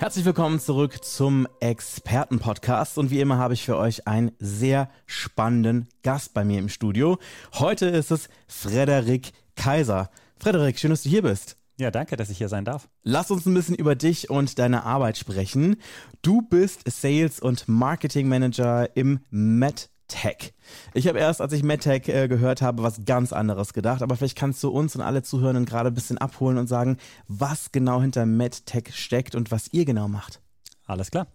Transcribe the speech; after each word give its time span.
Herzlich 0.00 0.24
willkommen 0.24 0.60
zurück 0.60 1.02
zum 1.02 1.48
Expertenpodcast 1.58 2.98
und 2.98 3.10
wie 3.10 3.18
immer 3.18 3.36
habe 3.36 3.54
ich 3.54 3.64
für 3.64 3.76
euch 3.76 4.06
einen 4.06 4.30
sehr 4.38 4.90
spannenden 5.06 5.88
Gast 6.04 6.34
bei 6.34 6.44
mir 6.44 6.60
im 6.60 6.68
Studio. 6.68 7.18
Heute 7.54 7.86
ist 7.86 8.12
es 8.12 8.28
Frederik 8.46 9.32
Kaiser. 9.56 10.08
Frederik, 10.38 10.78
schön, 10.78 10.90
dass 10.90 11.02
du 11.02 11.08
hier 11.08 11.22
bist. 11.22 11.56
Ja, 11.80 11.90
danke, 11.90 12.16
dass 12.16 12.30
ich 12.30 12.38
hier 12.38 12.48
sein 12.48 12.64
darf. 12.64 12.88
Lass 13.02 13.32
uns 13.32 13.44
ein 13.44 13.54
bisschen 13.54 13.74
über 13.74 13.96
dich 13.96 14.30
und 14.30 14.60
deine 14.60 14.84
Arbeit 14.84 15.18
sprechen. 15.18 15.76
Du 16.22 16.42
bist 16.42 16.88
Sales- 16.88 17.40
und 17.40 17.66
Marketing 17.66 18.28
Manager 18.28 18.96
im 18.96 19.18
Met 19.30 19.90
Tech. 20.08 20.52
Ich 20.94 21.06
habe 21.06 21.18
erst, 21.18 21.40
als 21.40 21.52
ich 21.52 21.62
MedTech 21.62 22.08
äh, 22.08 22.28
gehört 22.28 22.62
habe, 22.62 22.82
was 22.82 23.04
ganz 23.04 23.32
anderes 23.32 23.72
gedacht, 23.72 24.02
aber 24.02 24.16
vielleicht 24.16 24.36
kannst 24.36 24.62
du 24.62 24.70
uns 24.70 24.96
und 24.96 25.02
alle 25.02 25.22
Zuhörenden 25.22 25.66
gerade 25.66 25.90
ein 25.90 25.94
bisschen 25.94 26.18
abholen 26.18 26.58
und 26.58 26.66
sagen, 26.66 26.96
was 27.28 27.72
genau 27.72 28.00
hinter 28.00 28.26
MedTech 28.26 28.94
steckt 28.94 29.34
und 29.34 29.50
was 29.50 29.72
ihr 29.72 29.84
genau 29.84 30.08
macht. 30.08 30.40
Alles 30.84 31.10
klar. 31.10 31.28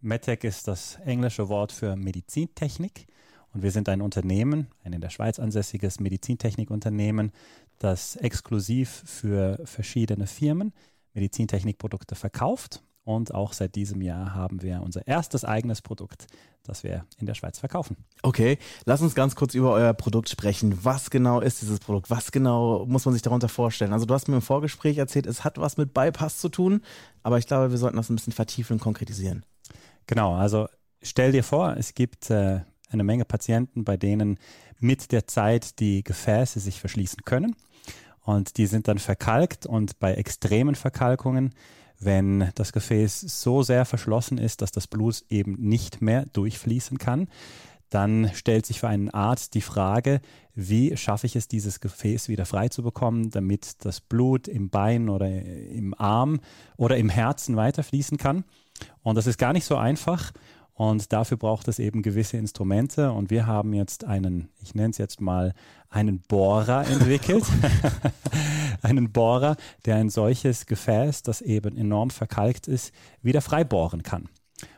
MedTech 0.00 0.44
ist 0.44 0.68
das 0.68 0.96
englische 1.04 1.48
Wort 1.48 1.72
für 1.72 1.96
Medizintechnik 1.96 3.06
und 3.52 3.62
wir 3.62 3.70
sind 3.70 3.88
ein 3.88 4.02
Unternehmen, 4.02 4.68
ein 4.84 4.92
in 4.92 5.00
der 5.00 5.10
Schweiz 5.10 5.38
ansässiges 5.38 5.98
Medizintechnikunternehmen, 5.98 7.32
das 7.78 8.16
exklusiv 8.16 9.02
für 9.06 9.58
verschiedene 9.64 10.26
Firmen 10.26 10.72
Medizintechnikprodukte 11.14 12.14
verkauft 12.14 12.82
und 13.08 13.32
auch 13.32 13.54
seit 13.54 13.74
diesem 13.74 14.02
Jahr 14.02 14.34
haben 14.34 14.60
wir 14.60 14.82
unser 14.82 15.06
erstes 15.06 15.42
eigenes 15.42 15.80
Produkt, 15.80 16.26
das 16.62 16.84
wir 16.84 17.06
in 17.16 17.24
der 17.24 17.32
Schweiz 17.32 17.58
verkaufen. 17.58 17.96
Okay, 18.22 18.58
lass 18.84 19.00
uns 19.00 19.14
ganz 19.14 19.34
kurz 19.34 19.54
über 19.54 19.72
euer 19.72 19.94
Produkt 19.94 20.28
sprechen. 20.28 20.78
Was 20.84 21.08
genau 21.08 21.40
ist 21.40 21.62
dieses 21.62 21.80
Produkt? 21.80 22.10
Was 22.10 22.32
genau 22.32 22.84
muss 22.84 23.06
man 23.06 23.14
sich 23.14 23.22
darunter 23.22 23.48
vorstellen? 23.48 23.94
Also 23.94 24.04
du 24.04 24.12
hast 24.12 24.28
mir 24.28 24.34
im 24.34 24.42
Vorgespräch 24.42 24.98
erzählt, 24.98 25.24
es 25.24 25.42
hat 25.42 25.56
was 25.56 25.78
mit 25.78 25.94
Bypass 25.94 26.36
zu 26.36 26.50
tun, 26.50 26.82
aber 27.22 27.38
ich 27.38 27.46
glaube, 27.46 27.70
wir 27.70 27.78
sollten 27.78 27.96
das 27.96 28.10
ein 28.10 28.16
bisschen 28.16 28.34
vertiefen 28.34 28.74
und 28.74 28.80
konkretisieren. 28.80 29.42
Genau, 30.06 30.34
also 30.34 30.68
stell 31.00 31.32
dir 31.32 31.44
vor, 31.44 31.76
es 31.78 31.94
gibt 31.94 32.28
äh, 32.28 32.60
eine 32.90 33.04
Menge 33.04 33.24
Patienten, 33.24 33.84
bei 33.84 33.96
denen 33.96 34.38
mit 34.80 35.12
der 35.12 35.26
Zeit 35.26 35.80
die 35.80 36.04
Gefäße 36.04 36.60
sich 36.60 36.78
verschließen 36.78 37.24
können 37.24 37.56
und 38.20 38.58
die 38.58 38.66
sind 38.66 38.86
dann 38.86 38.98
verkalkt 38.98 39.64
und 39.64 39.98
bei 39.98 40.12
extremen 40.12 40.74
Verkalkungen 40.74 41.54
wenn 42.00 42.50
das 42.54 42.72
Gefäß 42.72 43.20
so 43.20 43.62
sehr 43.62 43.84
verschlossen 43.84 44.38
ist, 44.38 44.62
dass 44.62 44.70
das 44.70 44.86
Blut 44.86 45.24
eben 45.28 45.56
nicht 45.58 46.00
mehr 46.00 46.26
durchfließen 46.32 46.98
kann, 46.98 47.28
dann 47.90 48.30
stellt 48.34 48.66
sich 48.66 48.80
für 48.80 48.88
einen 48.88 49.10
Arzt 49.10 49.54
die 49.54 49.62
Frage, 49.62 50.20
wie 50.54 50.96
schaffe 50.96 51.26
ich 51.26 51.36
es, 51.36 51.48
dieses 51.48 51.80
Gefäß 51.80 52.28
wieder 52.28 52.44
frei 52.44 52.68
zu 52.68 52.82
bekommen, 52.82 53.30
damit 53.30 53.84
das 53.84 54.00
Blut 54.00 54.48
im 54.48 54.68
Bein 54.70 55.08
oder 55.08 55.28
im 55.30 55.94
Arm 55.98 56.40
oder 56.76 56.96
im 56.96 57.08
Herzen 57.08 57.56
weiterfließen 57.56 58.18
kann. 58.18 58.44
Und 59.02 59.14
das 59.16 59.26
ist 59.26 59.38
gar 59.38 59.52
nicht 59.52 59.64
so 59.64 59.76
einfach. 59.76 60.32
Und 60.78 61.12
dafür 61.12 61.36
braucht 61.36 61.66
es 61.66 61.80
eben 61.80 62.02
gewisse 62.02 62.36
Instrumente. 62.36 63.10
Und 63.10 63.30
wir 63.30 63.48
haben 63.48 63.72
jetzt 63.72 64.04
einen, 64.04 64.48
ich 64.62 64.76
nenne 64.76 64.90
es 64.90 64.98
jetzt 64.98 65.20
mal, 65.20 65.52
einen 65.90 66.20
Bohrer 66.20 66.86
entwickelt. 66.86 67.44
einen 68.82 69.10
Bohrer, 69.10 69.56
der 69.86 69.96
ein 69.96 70.08
solches 70.08 70.66
Gefäß, 70.66 71.24
das 71.24 71.40
eben 71.40 71.76
enorm 71.76 72.10
verkalkt 72.10 72.68
ist, 72.68 72.94
wieder 73.22 73.40
frei 73.40 73.64
bohren 73.64 74.04
kann. 74.04 74.28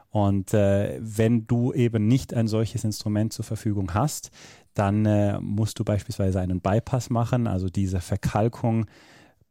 Und 0.09 0.55
äh, 0.55 0.99
wenn 1.03 1.47
du 1.47 1.75
eben 1.75 2.07
nicht 2.07 2.33
ein 2.33 2.49
solches 2.49 2.83
Instrument 2.83 3.35
zur 3.35 3.45
Verfügung 3.45 3.93
hast, 3.93 4.31
dann 4.73 5.05
äh, 5.05 5.39
musst 5.39 5.79
du 5.79 5.85
beispielsweise 5.85 6.41
einen 6.41 6.63
Bypass 6.63 7.11
machen, 7.11 7.47
also 7.47 7.69
diese 7.69 8.01
Verkalkung 8.01 8.87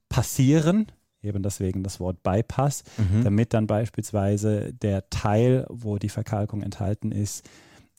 passieren, 0.10 0.88
eben 1.22 1.44
deswegen 1.44 1.84
das 1.84 2.00
Wort 2.00 2.24
Bypass, 2.24 2.84
mhm. 2.98 3.24
damit 3.24 3.54
dann 3.54 3.68
beispielsweise 3.68 4.74
der 4.74 5.10
Teil, 5.10 5.66
wo 5.70 5.98
die 5.98 6.10
Verkalkung 6.10 6.62
enthalten 6.62 7.12
ist, 7.12 7.48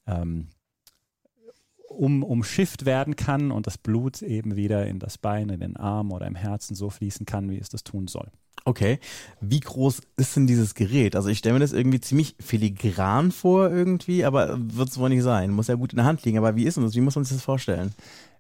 ähm, 0.07 0.49
um, 1.89 2.23
umschifft 2.23 2.87
werden 2.87 3.17
kann 3.17 3.51
und 3.51 3.67
das 3.67 3.77
Blut 3.77 4.23
eben 4.23 4.57
wieder 4.57 4.87
in 4.87 4.99
das 4.99 5.19
Bein, 5.19 5.49
in 5.51 5.61
den 5.61 5.77
Arm 5.77 6.13
oder 6.13 6.27
im 6.27 6.37
Herzen 6.37 6.75
so 6.75 6.89
fließen 6.89 7.27
kann, 7.27 7.51
wie 7.51 7.59
es 7.59 7.69
das 7.69 7.85
tun 7.85 8.07
soll. 8.07 8.31
Okay. 8.65 8.99
Wie 9.41 9.61
groß 9.61 10.03
ist 10.17 10.37
denn 10.37 10.47
dieses 10.47 10.75
Gerät? 10.75 11.17
Also 11.17 11.29
ich 11.29 11.39
stelle 11.39 11.55
mir 11.55 11.61
das 11.61 11.73
irgendwie 11.73 12.01
ziemlich 12.01 12.37
filigran 12.39 13.33
vor 13.33 13.71
irgendwie, 13.71 14.25
aber 14.25 14.59
wird 14.59 14.91
es 14.91 14.99
wohl 14.99 15.09
nicht 15.09 15.23
sein. 15.23 15.51
Muss 15.51 15.69
ja 15.69 15.75
gut 15.75 15.93
in 15.93 15.97
der 15.97 16.05
Hand 16.05 16.25
liegen. 16.25 16.39
Aber 16.39 16.57
wie 16.57 16.65
ist 16.65 16.77
denn 16.77 16.85
das? 16.85 16.95
Wie 16.95 17.01
muss 17.01 17.17
man 17.17 17.25
sich 17.25 17.37
das 17.37 17.45
vorstellen? 17.45 17.93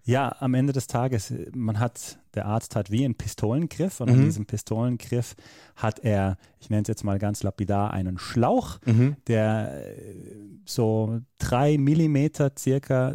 Ja, 0.03 0.35
am 0.41 0.55
Ende 0.55 0.73
des 0.73 0.87
Tages, 0.87 1.33
man 1.55 1.79
hat, 1.79 2.19
der 2.35 2.47
Arzt 2.47 2.75
hat 2.75 2.91
wie 2.91 3.05
einen 3.05 3.15
Pistolengriff 3.15 4.01
und 4.01 4.09
mhm. 4.09 4.15
an 4.15 4.25
diesem 4.25 4.47
Pistolengriff 4.47 5.37
hat 5.77 6.01
er, 6.01 6.39
ich 6.59 6.71
nenne 6.71 6.83
es 6.83 6.89
jetzt 6.89 7.05
mal 7.05 7.19
ganz 7.19 7.43
lapidar, 7.43 7.93
einen 7.93 8.19
Schlauch, 8.19 8.79
mhm. 8.87 9.17
der 9.27 9.87
äh, 9.87 10.15
so 10.65 11.21
drei 11.39 11.77
Millimeter 11.77 12.53
circa 12.59 13.15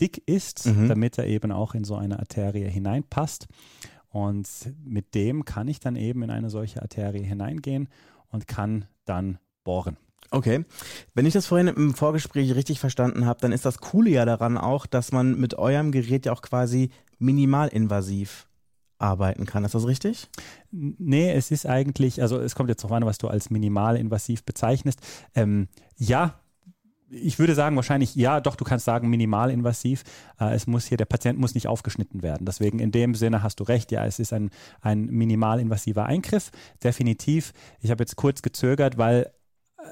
dick 0.00 0.22
ist, 0.26 0.66
mhm. 0.66 0.88
damit 0.88 1.18
er 1.18 1.26
eben 1.26 1.52
auch 1.52 1.74
in 1.74 1.84
so 1.84 1.94
eine 1.94 2.18
Arterie 2.18 2.68
hineinpasst. 2.68 3.46
Und 4.08 4.48
mit 4.84 5.14
dem 5.14 5.44
kann 5.44 5.68
ich 5.68 5.80
dann 5.80 5.96
eben 5.96 6.22
in 6.22 6.30
eine 6.30 6.50
solche 6.50 6.82
Arterie 6.82 7.22
hineingehen 7.22 7.88
und 8.28 8.46
kann 8.46 8.86
dann 9.04 9.38
bohren. 9.64 9.96
Okay. 10.34 10.64
Wenn 11.14 11.26
ich 11.26 11.32
das 11.32 11.46
vorhin 11.46 11.68
im 11.68 11.94
Vorgespräch 11.94 12.56
richtig 12.56 12.80
verstanden 12.80 13.24
habe, 13.24 13.40
dann 13.40 13.52
ist 13.52 13.64
das 13.64 13.78
Coole 13.78 14.10
ja 14.10 14.24
daran 14.24 14.58
auch, 14.58 14.84
dass 14.84 15.12
man 15.12 15.38
mit 15.38 15.54
eurem 15.54 15.92
Gerät 15.92 16.26
ja 16.26 16.32
auch 16.32 16.42
quasi 16.42 16.90
minimalinvasiv 17.20 18.48
arbeiten 18.98 19.46
kann. 19.46 19.64
Ist 19.64 19.76
das 19.76 19.86
richtig? 19.86 20.28
Nee, 20.72 21.30
es 21.30 21.52
ist 21.52 21.66
eigentlich, 21.66 22.20
also 22.20 22.40
es 22.40 22.56
kommt 22.56 22.68
jetzt 22.68 22.82
darauf 22.82 22.96
an, 22.96 23.06
was 23.06 23.18
du 23.18 23.28
als 23.28 23.48
minimalinvasiv 23.50 24.42
bezeichnest. 24.42 24.98
Ähm, 25.36 25.68
ja, 25.96 26.40
ich 27.10 27.38
würde 27.38 27.54
sagen, 27.54 27.76
wahrscheinlich 27.76 28.16
ja, 28.16 28.40
doch, 28.40 28.56
du 28.56 28.64
kannst 28.64 28.86
sagen, 28.86 29.08
minimalinvasiv. 29.10 30.02
Äh, 30.40 30.52
es 30.56 30.66
muss 30.66 30.86
hier, 30.86 30.96
der 30.96 31.04
Patient 31.04 31.38
muss 31.38 31.54
nicht 31.54 31.68
aufgeschnitten 31.68 32.24
werden. 32.24 32.44
Deswegen 32.44 32.80
in 32.80 32.90
dem 32.90 33.14
Sinne 33.14 33.44
hast 33.44 33.60
du 33.60 33.64
recht, 33.64 33.92
ja, 33.92 34.04
es 34.04 34.18
ist 34.18 34.32
ein, 34.32 34.50
ein 34.80 35.06
minimalinvasiver 35.06 36.06
Eingriff, 36.06 36.50
definitiv. 36.82 37.52
Ich 37.80 37.92
habe 37.92 38.02
jetzt 38.02 38.16
kurz 38.16 38.42
gezögert, 38.42 38.98
weil 38.98 39.30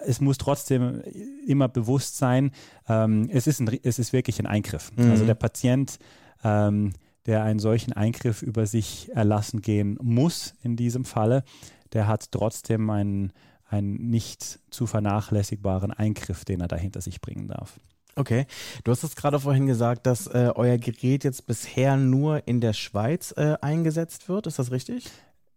es 0.06 0.20
muss 0.20 0.38
trotzdem 0.38 1.02
immer 1.46 1.68
bewusst 1.68 2.16
sein, 2.16 2.52
ähm, 2.88 3.28
es, 3.30 3.46
ist 3.46 3.60
ein, 3.60 3.78
es 3.82 3.98
ist 3.98 4.12
wirklich 4.12 4.38
ein 4.38 4.46
Eingriff. 4.46 4.90
Mhm. 4.96 5.10
Also 5.10 5.24
der 5.26 5.34
Patient, 5.34 5.98
ähm, 6.44 6.92
der 7.26 7.44
einen 7.44 7.60
solchen 7.60 7.92
Eingriff 7.92 8.42
über 8.42 8.66
sich 8.66 9.10
erlassen 9.14 9.60
gehen 9.60 9.98
muss 10.02 10.54
in 10.62 10.76
diesem 10.76 11.04
Falle, 11.04 11.44
der 11.92 12.08
hat 12.08 12.32
trotzdem 12.32 12.88
einen 12.90 13.32
einen 13.72 14.10
nicht 14.10 14.60
zu 14.70 14.86
vernachlässigbaren 14.86 15.92
Eingriff, 15.92 16.44
den 16.44 16.60
er 16.60 16.68
da 16.68 16.76
hinter 16.76 17.00
sich 17.00 17.20
bringen 17.20 17.48
darf. 17.48 17.80
Okay, 18.14 18.46
du 18.84 18.92
hast 18.92 19.02
es 19.02 19.16
gerade 19.16 19.40
vorhin 19.40 19.66
gesagt, 19.66 20.06
dass 20.06 20.26
äh, 20.26 20.50
euer 20.54 20.76
Gerät 20.76 21.24
jetzt 21.24 21.46
bisher 21.46 21.96
nur 21.96 22.46
in 22.46 22.60
der 22.60 22.74
Schweiz 22.74 23.32
äh, 23.38 23.56
eingesetzt 23.62 24.28
wird. 24.28 24.46
Ist 24.46 24.58
das 24.58 24.70
richtig? 24.70 25.06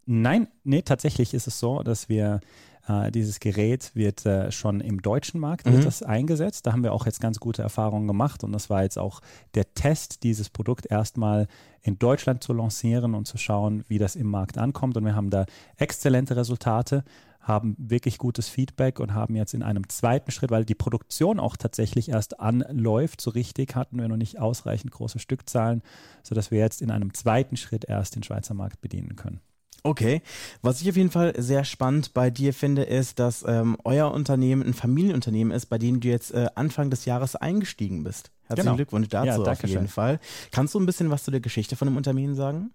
Nein, 0.05 0.47
nee, 0.63 0.81
tatsächlich 0.81 1.33
ist 1.33 1.47
es 1.47 1.59
so, 1.59 1.83
dass 1.83 2.07
wir 2.07 2.39
äh, 2.87 3.11
dieses 3.11 3.39
Gerät 3.39 3.91
wird 3.95 4.25
äh, 4.25 4.51
schon 4.51 4.81
im 4.81 5.01
deutschen 5.01 5.39
Markt 5.39 5.65
mhm. 5.65 5.87
eingesetzt. 6.05 6.65
Da 6.65 6.73
haben 6.73 6.83
wir 6.83 6.93
auch 6.93 7.05
jetzt 7.05 7.21
ganz 7.21 7.39
gute 7.39 7.61
Erfahrungen 7.61 8.07
gemacht 8.07 8.43
und 8.43 8.51
das 8.51 8.69
war 8.69 8.83
jetzt 8.83 8.97
auch 8.97 9.21
der 9.55 9.73
Test, 9.73 10.23
dieses 10.23 10.49
Produkt 10.49 10.85
erstmal 10.89 11.47
in 11.81 11.99
Deutschland 11.99 12.43
zu 12.43 12.53
lancieren 12.53 13.15
und 13.15 13.25
zu 13.25 13.37
schauen, 13.37 13.83
wie 13.87 13.97
das 13.97 14.15
im 14.15 14.27
Markt 14.27 14.57
ankommt. 14.57 14.97
Und 14.97 15.05
wir 15.05 15.15
haben 15.15 15.29
da 15.29 15.45
exzellente 15.77 16.35
Resultate 16.35 17.03
haben 17.45 17.75
wirklich 17.77 18.17
gutes 18.17 18.49
Feedback 18.49 18.99
und 18.99 19.13
haben 19.13 19.35
jetzt 19.35 19.53
in 19.53 19.61
einem 19.61 19.87
zweiten 19.87 20.31
Schritt, 20.31 20.49
weil 20.49 20.65
die 20.65 20.73
Produktion 20.73 21.39
auch 21.39 21.57
tatsächlich 21.57 22.09
erst 22.09 22.39
anläuft, 22.39 23.21
so 23.21 23.29
richtig 23.29 23.75
hatten 23.75 23.99
wir 23.99 24.07
noch 24.07 24.17
nicht 24.17 24.39
ausreichend 24.39 24.91
große 24.91 25.19
Stückzahlen, 25.19 25.83
sodass 26.23 26.49
wir 26.49 26.57
jetzt 26.57 26.81
in 26.81 26.89
einem 26.89 27.13
zweiten 27.13 27.55
Schritt 27.55 27.85
erst 27.85 28.15
den 28.15 28.23
Schweizer 28.23 28.55
Markt 28.55 28.81
bedienen 28.81 29.15
können. 29.15 29.41
Okay, 29.85 30.23
was 30.63 30.81
ich 30.81 30.89
auf 30.89 30.97
jeden 30.97 31.11
Fall 31.11 31.35
sehr 31.37 31.63
spannend 31.63 32.15
bei 32.15 32.31
dir 32.31 32.55
finde, 32.55 32.81
ist, 32.81 33.19
dass 33.19 33.45
ähm, 33.47 33.77
euer 33.83 34.11
Unternehmen 34.11 34.63
ein 34.63 34.73
Familienunternehmen 34.73 35.53
ist, 35.53 35.67
bei 35.67 35.77
dem 35.77 35.99
du 35.99 36.07
jetzt 36.07 36.33
äh, 36.33 36.47
Anfang 36.55 36.89
des 36.89 37.05
Jahres 37.05 37.35
eingestiegen 37.35 38.03
bist. 38.03 38.31
Herzlichen 38.45 38.65
genau. 38.65 38.75
Glückwunsch 38.77 39.09
dazu 39.09 39.43
ja, 39.43 39.51
auf 39.51 39.63
jeden. 39.63 39.87
Fall. 39.87 40.19
Kannst 40.49 40.73
du 40.73 40.79
ein 40.79 40.87
bisschen 40.87 41.11
was 41.11 41.23
zu 41.23 41.29
der 41.29 41.39
Geschichte 41.39 41.75
von 41.75 41.87
dem 41.87 41.97
Unternehmen 41.97 42.33
sagen? 42.33 42.71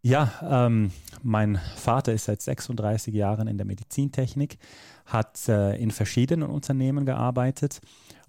Ja, 0.00 0.32
ähm, 0.66 0.92
mein 1.22 1.60
Vater 1.76 2.14
ist 2.14 2.24
seit 2.24 2.40
36 2.40 3.12
Jahren 3.12 3.46
in 3.46 3.58
der 3.58 3.66
Medizintechnik, 3.66 4.56
hat 5.04 5.46
äh, 5.46 5.76
in 5.76 5.90
verschiedenen 5.90 6.48
Unternehmen 6.48 7.04
gearbeitet 7.04 7.82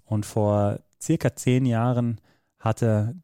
und 0.04 0.26
vor 0.26 0.80
circa 1.00 1.34
zehn 1.34 1.64
Jahren 1.64 2.20
hatte 2.58 3.14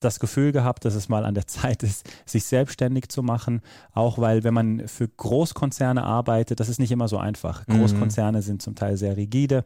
das 0.00 0.18
Gefühl 0.18 0.50
gehabt, 0.52 0.84
dass 0.84 0.94
es 0.94 1.08
mal 1.08 1.24
an 1.24 1.34
der 1.34 1.46
Zeit 1.46 1.82
ist, 1.82 2.08
sich 2.26 2.44
selbstständig 2.44 3.08
zu 3.08 3.22
machen. 3.22 3.60
Auch 3.92 4.18
weil, 4.18 4.42
wenn 4.42 4.54
man 4.54 4.88
für 4.88 5.06
Großkonzerne 5.06 6.02
arbeitet, 6.02 6.58
das 6.58 6.68
ist 6.68 6.80
nicht 6.80 6.90
immer 6.90 7.06
so 7.06 7.18
einfach. 7.18 7.66
Mhm. 7.68 7.78
Großkonzerne 7.78 8.42
sind 8.42 8.62
zum 8.62 8.74
Teil 8.74 8.96
sehr 8.96 9.16
rigide. 9.16 9.64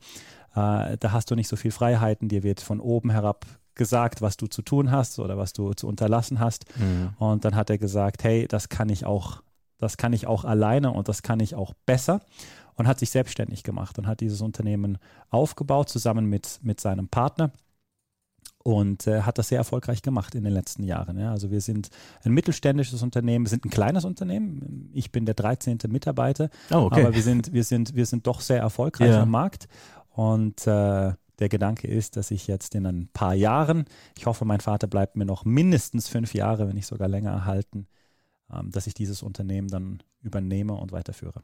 Äh, 0.54 0.98
da 0.98 1.12
hast 1.12 1.31
du 1.31 1.34
nicht 1.34 1.48
so 1.48 1.56
viel 1.56 1.70
Freiheiten. 1.70 2.28
Dir 2.28 2.42
wird 2.42 2.60
von 2.60 2.81
oben 2.81 3.10
herab 3.10 3.46
gesagt, 3.75 4.22
was 4.22 4.36
du 4.36 4.46
zu 4.46 4.62
tun 4.62 4.90
hast 4.90 5.19
oder 5.19 5.38
was 5.38 5.52
du 5.52 5.72
zu 5.72 5.88
unterlassen 5.88 6.40
hast. 6.40 6.64
Mhm. 6.78 7.10
Und 7.19 7.44
dann 7.44 7.56
hat 7.56 7.70
er 7.70 7.78
gesagt, 7.78 8.25
hey, 8.25 8.46
das 8.48 8.69
kann 8.69 8.88
ich 8.88 9.04
auch, 9.04 9.42
das 9.78 9.96
kann 9.96 10.12
ich 10.12 10.26
auch 10.26 10.44
alleine 10.44 10.92
und 10.92 11.08
das 11.08 11.22
kann 11.22 11.40
ich 11.40 11.54
auch 11.54 11.75
besser. 11.86 12.20
Und 12.76 12.88
hat 12.88 12.98
sich 12.98 13.10
selbstständig 13.10 13.62
gemacht 13.62 13.98
und 14.00 14.08
hat 14.08 14.19
dieses 14.19 14.40
Unternehmen 14.40 14.98
aufgebaut, 15.31 15.88
zusammen 15.88 16.26
mit, 16.26 16.58
mit 16.62 16.81
seinem 16.81 17.06
Partner 17.06 17.52
und 18.64 19.06
äh, 19.06 19.20
hat 19.22 19.38
das 19.38 19.49
sehr 19.49 19.58
erfolgreich 19.58 20.02
gemacht 20.02 20.34
in 20.34 20.43
den 20.43 20.52
letzten 20.52 20.82
Jahren. 20.82 21.19
Ja. 21.19 21.31
Also 21.31 21.50
wir 21.52 21.61
sind 21.61 21.90
ein 22.25 22.32
mittelständisches 22.32 23.02
Unternehmen, 23.02 23.44
wir 23.44 23.50
sind 23.50 23.64
ein 23.64 23.70
kleines 23.70 24.05
Unternehmen. 24.05 24.90
Ich 24.93 25.12
bin 25.12 25.26
der 25.26 25.34
13. 25.34 25.78
Mitarbeiter, 25.88 26.49
Oh, 26.72 26.87
okay. 26.87 27.02
aber 27.05 27.14
wir 27.14 27.22
sind, 27.22 27.52
wir 27.52 27.62
sind, 27.62 27.94
wir 27.94 28.06
sind 28.06 28.26
doch 28.26 28.40
sehr 28.40 28.58
erfolgreich 28.58 29.11
Ja. 29.11 29.22
am 29.22 29.31
Markt. 29.31 29.69
Und 30.11 30.66
äh, 30.66 31.12
der 31.40 31.49
Gedanke 31.49 31.88
ist, 31.88 32.16
dass 32.16 32.31
ich 32.31 32.46
jetzt 32.46 32.75
in 32.75 32.87
ein 32.87 33.08
paar 33.12 33.34
Jahren, 33.34 33.84
ich 34.16 34.25
hoffe, 34.26 34.44
mein 34.44 34.61
Vater 34.61 34.87
bleibt 34.87 35.17
mir 35.17 35.26
noch 35.26 35.44
mindestens 35.44 36.08
fünf 36.08 36.32
Jahre, 36.32 36.67
wenn 36.67 36.75
nicht 36.75 36.87
sogar 36.87 37.08
länger 37.08 37.32
erhalten, 37.32 37.87
dass 38.49 38.87
ich 38.87 38.94
dieses 38.94 39.23
Unternehmen 39.23 39.69
dann 39.69 40.02
übernehme 40.23 40.75
und 40.75 40.93
weiterführe. 40.93 41.43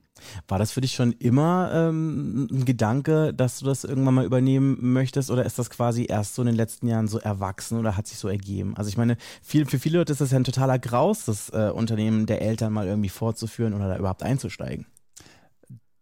War 0.48 0.58
das 0.58 0.72
für 0.72 0.80
dich 0.80 0.94
schon 0.94 1.12
immer 1.12 1.70
ähm, 1.72 2.48
ein 2.50 2.64
Gedanke, 2.64 3.34
dass 3.34 3.58
du 3.58 3.66
das 3.66 3.84
irgendwann 3.84 4.14
mal 4.14 4.24
übernehmen 4.24 4.78
möchtest 4.80 5.30
oder 5.30 5.44
ist 5.44 5.58
das 5.58 5.70
quasi 5.70 6.06
erst 6.08 6.34
so 6.34 6.42
in 6.42 6.46
den 6.46 6.54
letzten 6.54 6.88
Jahren 6.88 7.08
so 7.08 7.18
erwachsen 7.18 7.78
oder 7.78 7.96
hat 7.96 8.06
sich 8.06 8.18
so 8.18 8.28
ergeben? 8.28 8.76
Also 8.76 8.88
ich 8.88 8.96
meine, 8.96 9.16
viel, 9.42 9.66
für 9.66 9.78
viele 9.78 9.98
Leute 9.98 10.12
ist 10.12 10.20
das 10.20 10.30
ja 10.30 10.38
ein 10.38 10.44
totaler 10.44 10.78
Graus, 10.78 11.26
das 11.26 11.50
äh, 11.50 11.70
Unternehmen 11.74 12.26
der 12.26 12.42
Eltern 12.42 12.72
mal 12.72 12.86
irgendwie 12.86 13.10
fortzuführen 13.10 13.74
oder 13.74 13.88
da 13.88 13.98
überhaupt 13.98 14.22
einzusteigen. 14.22 14.86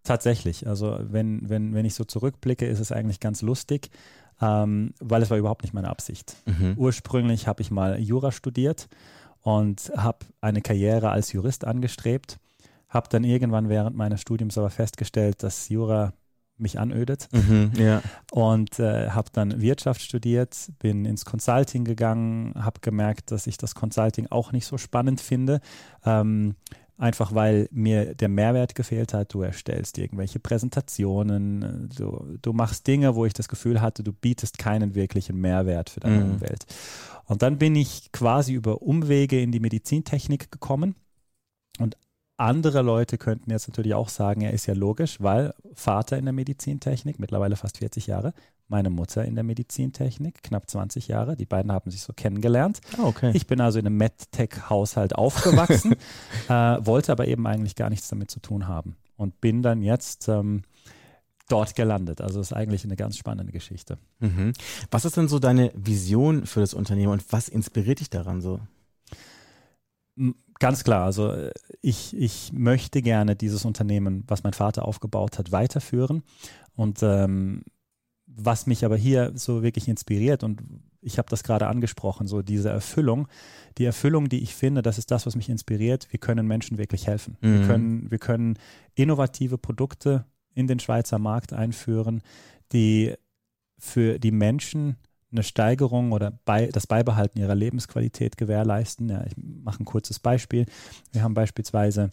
Tatsächlich. 0.05 0.67
Also 0.67 0.99
wenn, 1.03 1.49
wenn, 1.49 1.75
wenn 1.75 1.85
ich 1.85 1.95
so 1.95 2.05
zurückblicke, 2.05 2.67
ist 2.67 2.81
es 2.81 2.93
eigentlich 2.93 3.21
ganz 3.21 3.43
lustig, 3.43 3.91
ähm, 4.41 4.95
weil 5.01 5.23
es 5.23 5.31
war 5.31 5.39
überhaupt 5.39 5.63
nicht 5.63 5.75
meine 5.75 5.91
Absicht. 5.91 6.37
Ursprünglich 6.77 7.47
habe 7.47 7.61
ich 7.61 7.71
mal 7.71 7.99
Jura 7.99 8.31
studiert 8.31 8.89
und 9.43 9.93
habe 9.97 10.19
eine 10.41 10.61
Karriere 10.61 11.11
als 11.11 11.33
Jurist 11.33 11.65
angestrebt, 11.65 12.39
habe 12.89 13.09
dann 13.11 13.25
irgendwann 13.25 13.69
während 13.69 13.97
meines 13.97 14.21
Studiums 14.21 14.59
aber 14.59 14.71
festgestellt, 14.71 15.43
dass 15.43 15.69
Jura 15.69 16.13
mich 16.57 16.79
anödet 16.79 17.29
Mhm, 17.33 17.71
ja. 17.77 18.03
und 18.33 18.79
äh, 18.81 19.11
habe 19.11 19.31
dann 19.33 19.61
Wirtschaft 19.61 20.01
studiert, 20.03 20.57
bin 20.81 21.05
ins 21.05 21.25
Consulting 21.25 21.85
gegangen, 21.85 22.53
habe 22.57 22.81
gemerkt, 22.81 23.31
dass 23.31 23.47
ich 23.47 23.59
das 23.59 23.75
Consulting 23.75 24.27
auch 24.31 24.53
nicht 24.53 24.67
so 24.67 24.77
spannend 24.77 25.21
finde. 25.21 25.61
Ähm, 26.05 26.57
Einfach 26.99 27.33
weil 27.33 27.69
mir 27.71 28.17
der 28.17 28.29
Mehrwert 28.29 28.75
gefehlt 28.75 29.15
hat. 29.15 29.33
Du 29.33 29.43
erstellst 29.43 29.99
irgendwelche 29.99 30.41
Präsentationen, 30.41 31.89
du, 31.97 32.37
du 32.43 32.53
machst 32.53 32.89
Dinge, 32.89 33.15
wo 33.15 33.25
ich 33.25 33.33
das 33.33 33.49
Gefühl 33.49 33.81
hatte, 33.81 34.03
du 34.03 34.13
bietest 34.13 34.59
keinen 34.59 34.97
wirklichen 34.97 35.41
Mehrwert 35.41 35.91
für 35.91 36.01
deine 36.01 36.25
Mhm. 36.25 36.33
Umwelt. 36.33 36.67
Und 37.27 37.43
dann 37.43 37.59
bin 37.59 37.77
ich 37.77 38.11
quasi 38.11 38.53
über 38.53 38.83
Umwege 38.83 39.41
in 39.41 39.53
die 39.53 39.61
Medizintechnik 39.61 40.51
gekommen. 40.51 40.97
Und 41.79 41.97
andere 42.37 42.83
Leute 42.83 43.17
könnten 43.17 43.51
jetzt 43.51 43.69
natürlich 43.69 43.95
auch 43.95 44.09
sagen, 44.09 44.41
er 44.41 44.53
ist 44.53 44.67
ja 44.67 44.75
logisch, 44.75 45.21
weil 45.21 45.55
Vater 45.75 46.19
in 46.19 46.25
der 46.25 46.33
Medizintechnik, 46.33 47.21
mittlerweile 47.21 47.57
fast 47.57 47.79
40 47.79 48.09
Jahre, 48.09 48.33
meine 48.69 48.91
Mutter 48.91 49.25
in 49.25 49.35
der 49.35 49.45
Medizintechnik, 49.45 50.43
knapp 50.43 50.71
20 50.71 51.09
Jahre. 51.09 51.37
Die 51.37 51.47
beiden 51.47 51.73
haben 51.73 51.91
sich 51.91 52.03
so 52.03 52.13
kennengelernt. 52.13 52.81
Ah, 52.99 53.05
okay. 53.05 53.33
Ich 53.35 53.47
bin 53.47 53.61
also 53.61 53.79
in 53.79 53.87
einem 53.87 53.97
MedTech-Haushalt 53.97 55.15
aufgewachsen, 55.15 55.97
äh, 56.49 56.53
wollte 56.53 57.13
aber 57.13 57.27
eben 57.27 57.47
eigentlich 57.47 57.75
gar 57.75 57.91
nichts 57.91 58.09
damit 58.09 58.31
zu 58.31 58.41
tun 58.41 58.69
haben 58.69 58.97
und 59.17 59.41
bin 59.41 59.63
dann 59.63 59.83
jetzt 59.83 60.29
ähm, 60.29 60.63
dort 61.49 61.75
gelandet. 61.75 62.21
Also 62.21 62.41
ist 62.41 62.53
eigentlich 62.53 62.85
eine 62.85 62.97
ganz 62.97 63.17
spannende 63.17 63.53
Geschichte. 63.53 63.99
Mhm. 64.21 64.53
Was 64.91 65.07
ist 65.07 65.17
denn 65.17 65.29
so 65.29 65.39
deine 65.39 65.73
Vision 65.75 66.47
für 66.47 66.61
das 66.61 66.75
Unternehmen 66.75 67.13
und 67.13 67.33
was 67.33 67.49
inspiriert 67.49 68.01
dich 68.01 68.11
daran 68.11 68.43
so? 68.43 68.61
Ganz 70.59 70.83
klar, 70.85 71.05
also 71.05 71.31
äh, 71.31 71.53
ich, 71.81 72.15
ich 72.17 72.53
möchte 72.53 73.01
gerne 73.01 73.37
dieses 73.37 73.65
Unternehmen, 73.65 74.25
was 74.27 74.43
mein 74.43 74.53
Vater 74.53 74.85
aufgebaut 74.87 75.39
hat, 75.39 75.53
weiterführen. 75.53 76.23
Und 76.75 77.03
ähm, 77.03 77.63
was 78.41 78.67
mich 78.67 78.85
aber 78.85 78.97
hier 78.97 79.33
so 79.35 79.63
wirklich 79.63 79.89
inspiriert, 79.89 80.45
und 80.45 80.63
ich 81.01 81.19
habe 81.19 81.29
das 81.29 81.43
gerade 81.43 81.67
angesprochen, 81.67 82.27
so 82.27 82.43
diese 82.43 82.69
Erfüllung, 82.71 83.27
die 83.79 83.85
Erfüllung, 83.85 84.29
die 84.29 84.41
ich 84.43 84.55
finde, 84.55 84.83
das 84.83 84.99
ist 84.99 85.11
das, 85.11 85.27
was 85.27 85.35
mich 85.37 85.49
inspiriert. 85.49 86.07
Wir 86.11 86.21
können 86.21 86.47
Menschen 86.47 86.79
wirklich 86.79 87.07
helfen. 87.07 87.37
Wir, 87.41 87.51
Mhm. 87.51 87.67
können, 87.67 88.11
wir 88.11 88.19
können 88.19 88.59
innovative 88.95 89.59
Produkte 89.59 90.25
in 90.55 90.67
den 90.67 90.79
Schweizer 90.81 91.19
Markt 91.19 91.53
einführen, 91.53 92.23
die 92.73 93.15
für 93.79 94.19
die 94.19 94.33
Menschen 94.33 94.97
eine 95.31 95.43
Steigerung 95.43 96.13
oder 96.13 96.39
bei, 96.45 96.67
das 96.69 96.87
Beibehalten 96.87 97.39
ihrer 97.39 97.55
Lebensqualität 97.55 98.37
gewährleisten. 98.37 99.09
Ja, 99.11 99.25
ich 99.27 99.35
mache 99.37 99.83
ein 99.83 99.85
kurzes 99.85 100.19
Beispiel. 100.19 100.65
Wir 101.13 101.23
haben 101.23 101.35
beispielsweise 101.35 102.11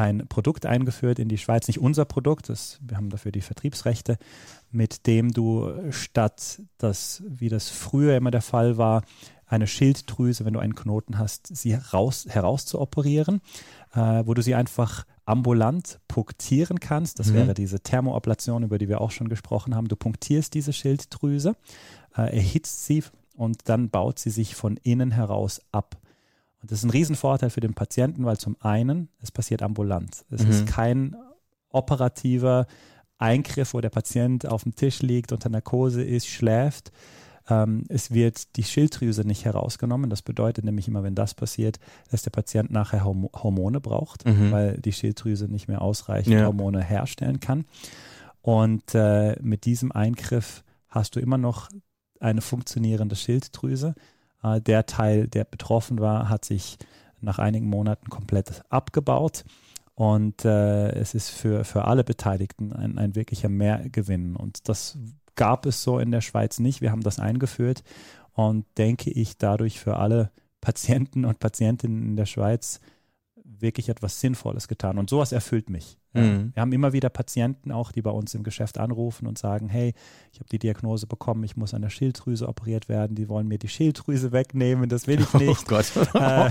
ein 0.00 0.26
Produkt 0.28 0.64
eingeführt 0.66 1.18
in 1.18 1.28
die 1.28 1.38
Schweiz, 1.38 1.68
nicht 1.68 1.78
unser 1.78 2.04
Produkt, 2.06 2.48
das, 2.48 2.78
wir 2.80 2.96
haben 2.96 3.10
dafür 3.10 3.32
die 3.32 3.42
Vertriebsrechte, 3.42 4.16
mit 4.70 5.06
dem 5.06 5.32
du 5.32 5.70
statt 5.90 6.62
das, 6.78 7.22
wie 7.28 7.48
das 7.48 7.68
früher 7.68 8.16
immer 8.16 8.30
der 8.30 8.40
Fall 8.42 8.78
war, 8.78 9.02
eine 9.46 9.66
Schilddrüse, 9.66 10.44
wenn 10.44 10.54
du 10.54 10.60
einen 10.60 10.74
Knoten 10.76 11.18
hast, 11.18 11.54
sie 11.54 11.74
heraus, 11.74 12.24
herauszuoperieren, 12.28 13.40
äh, 13.94 14.22
wo 14.24 14.32
du 14.32 14.42
sie 14.42 14.54
einfach 14.54 15.04
ambulant 15.26 15.98
punktieren 16.08 16.80
kannst. 16.80 17.18
Das 17.18 17.28
Mhm. 17.28 17.34
wäre 17.34 17.54
diese 17.54 17.80
Thermoablation, 17.80 18.62
über 18.62 18.78
die 18.78 18.88
wir 18.88 19.00
auch 19.00 19.10
schon 19.10 19.28
gesprochen 19.28 19.74
haben. 19.74 19.88
Du 19.88 19.96
punktierst 19.96 20.54
diese 20.54 20.72
Schilddrüse, 20.72 21.56
äh, 22.16 22.34
erhitzt 22.34 22.86
sie 22.86 23.02
und 23.36 23.68
dann 23.68 23.90
baut 23.90 24.18
sie 24.18 24.30
sich 24.30 24.54
von 24.54 24.76
innen 24.82 25.10
heraus 25.10 25.60
ab. 25.72 25.96
Und 26.62 26.70
das 26.70 26.78
ist 26.80 26.84
ein 26.84 26.90
Riesenvorteil 26.90 27.50
für 27.50 27.60
den 27.60 27.74
Patienten, 27.74 28.24
weil 28.24 28.36
zum 28.38 28.56
einen, 28.60 29.08
es 29.20 29.30
passiert 29.30 29.62
ambulant. 29.62 30.24
Es 30.30 30.44
Mhm. 30.44 30.50
ist 30.50 30.66
kein 30.66 31.16
operativer 31.70 32.66
Eingriff, 33.18 33.74
wo 33.74 33.80
der 33.80 33.90
Patient 33.90 34.46
auf 34.46 34.62
dem 34.64 34.74
Tisch 34.74 35.00
liegt, 35.02 35.32
unter 35.32 35.48
Narkose 35.48 36.02
ist, 36.02 36.26
schläft. 36.26 36.90
Ähm, 37.48 37.84
es 37.88 38.12
wird 38.12 38.56
die 38.56 38.62
Schilddrüse 38.64 39.24
nicht 39.24 39.44
herausgenommen. 39.44 40.08
Das 40.10 40.22
bedeutet 40.22 40.64
nämlich 40.64 40.88
immer, 40.88 41.02
wenn 41.02 41.14
das 41.14 41.34
passiert, 41.34 41.78
dass 42.10 42.22
der 42.22 42.30
Patient 42.30 42.70
nachher 42.70 43.04
Hormo- 43.04 43.30
Hormone 43.34 43.80
braucht, 43.80 44.26
Mhm. 44.26 44.52
weil 44.52 44.78
die 44.78 44.92
Schilddrüse 44.92 45.46
nicht 45.48 45.68
mehr 45.68 45.82
ausreichend 45.82 46.34
Ja. 46.34 46.46
Hormone 46.46 46.82
herstellen 46.82 47.40
kann. 47.40 47.64
Und 48.42 48.94
äh, 48.94 49.36
mit 49.42 49.64
diesem 49.64 49.92
Eingriff 49.92 50.62
hast 50.88 51.16
du 51.16 51.20
immer 51.20 51.38
noch 51.38 51.68
eine 52.20 52.40
funktionierende 52.40 53.16
Schilddrüse. 53.16 53.94
Äh, 54.42 54.60
der 54.60 54.86
Teil, 54.86 55.28
der 55.28 55.44
betroffen 55.44 55.98
war, 56.00 56.28
hat 56.28 56.44
sich 56.44 56.78
nach 57.20 57.38
einigen 57.38 57.66
Monaten 57.66 58.08
komplett 58.08 58.62
abgebaut. 58.68 59.44
Und 59.94 60.44
äh, 60.44 60.92
es 60.92 61.14
ist 61.14 61.28
für, 61.28 61.64
für 61.64 61.84
alle 61.84 62.04
Beteiligten 62.04 62.72
ein, 62.72 62.98
ein 62.98 63.14
wirklicher 63.14 63.50
Mehrgewinn. 63.50 64.34
Und 64.34 64.68
das 64.68 64.96
gab 65.34 65.66
es 65.66 65.82
so 65.82 65.98
in 65.98 66.10
der 66.10 66.22
Schweiz 66.22 66.58
nicht. 66.58 66.80
Wir 66.80 66.90
haben 66.90 67.02
das 67.02 67.18
eingeführt 67.18 67.82
und 68.32 68.64
denke 68.78 69.10
ich 69.10 69.36
dadurch 69.36 69.78
für 69.78 69.96
alle 69.96 70.30
Patienten 70.60 71.24
und 71.24 71.38
Patientinnen 71.38 72.02
in 72.02 72.16
der 72.16 72.26
Schweiz 72.26 72.80
wirklich 73.62 73.88
etwas 73.88 74.20
Sinnvolles 74.20 74.68
getan. 74.68 74.98
Und 74.98 75.10
sowas 75.10 75.32
erfüllt 75.32 75.70
mich. 75.70 75.98
Mhm. 76.12 76.52
Wir 76.54 76.60
haben 76.60 76.72
immer 76.72 76.92
wieder 76.92 77.08
Patienten 77.08 77.72
auch, 77.72 77.92
die 77.92 78.02
bei 78.02 78.10
uns 78.10 78.34
im 78.34 78.42
Geschäft 78.42 78.78
anrufen 78.78 79.26
und 79.26 79.38
sagen, 79.38 79.68
hey, 79.68 79.94
ich 80.32 80.40
habe 80.40 80.48
die 80.50 80.58
Diagnose 80.58 81.06
bekommen, 81.06 81.44
ich 81.44 81.56
muss 81.56 81.74
an 81.74 81.82
der 81.82 81.90
Schilddrüse 81.90 82.48
operiert 82.48 82.88
werden, 82.88 83.14
die 83.14 83.28
wollen 83.28 83.46
mir 83.48 83.58
die 83.58 83.68
Schilddrüse 83.68 84.32
wegnehmen, 84.32 84.88
das 84.88 85.06
will 85.06 85.20
ich 85.20 85.32
nicht. 85.34 85.62
Oh 85.62 85.64
Gott. 85.66 85.92
äh, 86.14 86.50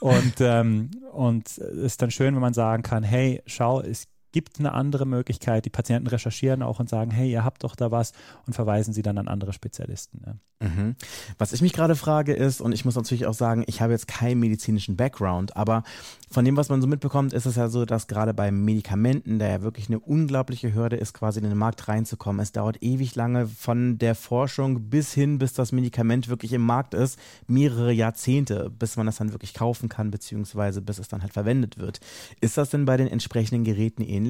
und, 0.00 0.34
ähm, 0.40 0.90
und 1.12 1.46
es 1.46 1.58
ist 1.58 2.02
dann 2.02 2.10
schön, 2.10 2.34
wenn 2.34 2.42
man 2.42 2.54
sagen 2.54 2.82
kann, 2.82 3.02
hey, 3.02 3.42
schau, 3.46 3.80
es 3.80 4.08
gibt 4.36 4.58
eine 4.58 4.72
andere 4.72 5.06
Möglichkeit. 5.06 5.64
Die 5.64 5.70
Patienten 5.70 6.08
recherchieren 6.08 6.62
auch 6.62 6.78
und 6.78 6.90
sagen, 6.90 7.10
hey, 7.10 7.30
ihr 7.30 7.42
habt 7.42 7.64
doch 7.64 7.74
da 7.74 7.90
was 7.90 8.12
und 8.46 8.52
verweisen 8.52 8.92
sie 8.92 9.00
dann 9.00 9.16
an 9.16 9.28
andere 9.28 9.54
Spezialisten. 9.54 10.20
Ja. 10.26 10.34
Mhm. 10.58 10.96
Was 11.36 11.52
ich 11.52 11.60
mich 11.60 11.74
gerade 11.74 11.96
frage 11.96 12.32
ist, 12.32 12.60
und 12.60 12.72
ich 12.72 12.84
muss 12.84 12.96
natürlich 12.96 13.26
auch 13.26 13.34
sagen, 13.34 13.64
ich 13.66 13.82
habe 13.82 13.92
jetzt 13.92 14.08
keinen 14.08 14.40
medizinischen 14.40 14.96
Background, 14.96 15.56
aber 15.56 15.84
von 16.30 16.44
dem, 16.44 16.56
was 16.56 16.70
man 16.70 16.80
so 16.80 16.86
mitbekommt, 16.86 17.32
ist 17.32 17.46
es 17.46 17.56
ja 17.56 17.68
so, 17.68 17.84
dass 17.84 18.08
gerade 18.08 18.32
bei 18.32 18.50
Medikamenten, 18.50 19.38
da 19.38 19.48
ja 19.48 19.62
wirklich 19.62 19.88
eine 19.88 20.00
unglaubliche 20.00 20.74
Hürde 20.74 20.96
ist, 20.96 21.12
quasi 21.12 21.40
in 21.40 21.48
den 21.48 21.58
Markt 21.58 21.88
reinzukommen. 21.88 22.40
Es 22.40 22.52
dauert 22.52 22.82
ewig 22.82 23.14
lange 23.14 23.46
von 23.46 23.98
der 23.98 24.14
Forschung 24.14 24.88
bis 24.88 25.12
hin, 25.12 25.38
bis 25.38 25.52
das 25.52 25.72
Medikament 25.72 26.28
wirklich 26.28 26.52
im 26.52 26.62
Markt 26.62 26.94
ist, 26.94 27.18
mehrere 27.46 27.92
Jahrzehnte, 27.92 28.70
bis 28.70 28.96
man 28.96 29.06
das 29.06 29.16
dann 29.16 29.32
wirklich 29.32 29.52
kaufen 29.54 29.88
kann, 29.88 30.10
beziehungsweise 30.10 30.80
bis 30.80 30.98
es 30.98 31.08
dann 31.08 31.22
halt 31.22 31.34
verwendet 31.34 31.78
wird. 31.78 32.00
Ist 32.40 32.56
das 32.56 32.70
denn 32.70 32.86
bei 32.86 32.96
den 32.96 33.08
entsprechenden 33.08 33.64
Geräten 33.64 34.02
ähnlich? 34.02 34.25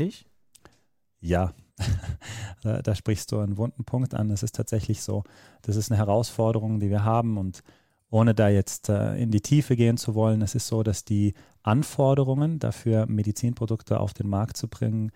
Ja, 1.20 1.52
da, 2.62 2.82
da 2.82 2.94
sprichst 2.94 3.32
du 3.32 3.38
einen 3.38 3.56
wunden 3.56 3.84
Punkt 3.84 4.14
an. 4.14 4.30
Es 4.30 4.42
ist 4.42 4.54
tatsächlich 4.54 5.02
so. 5.02 5.24
Das 5.62 5.76
ist 5.76 5.90
eine 5.90 5.98
Herausforderung, 5.98 6.80
die 6.80 6.90
wir 6.90 7.04
haben 7.04 7.38
und 7.38 7.62
ohne 8.08 8.34
da 8.34 8.48
jetzt 8.48 8.88
äh, 8.88 9.16
in 9.16 9.30
die 9.30 9.40
Tiefe 9.40 9.76
gehen 9.76 9.96
zu 9.96 10.14
wollen, 10.14 10.42
es 10.42 10.54
ist 10.54 10.68
so, 10.68 10.82
dass 10.82 11.04
die 11.04 11.34
Anforderungen 11.62 12.58
dafür, 12.58 13.06
Medizinprodukte 13.06 14.00
auf 14.00 14.14
den 14.14 14.28
Markt 14.28 14.56
zu 14.56 14.68
bringen, 14.68 15.12